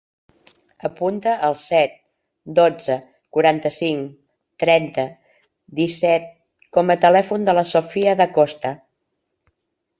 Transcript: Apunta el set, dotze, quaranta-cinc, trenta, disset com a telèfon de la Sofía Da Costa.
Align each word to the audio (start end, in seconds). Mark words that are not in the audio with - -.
Apunta 0.87 1.33
el 1.47 1.55
set, 1.63 1.93
dotze, 2.59 2.95
quaranta-cinc, 3.37 4.17
trenta, 4.65 5.07
disset 5.83 6.29
com 6.79 6.93
a 6.95 6.99
telèfon 7.07 7.49
de 7.51 7.59
la 7.61 7.69
Sofía 7.77 8.21
Da 8.25 8.31
Costa. 8.41 8.77